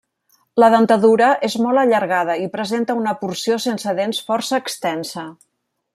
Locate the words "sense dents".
3.67-4.23